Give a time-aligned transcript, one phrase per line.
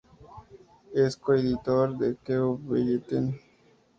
[0.95, 3.39] Es coeditor de "Kew Bulletin"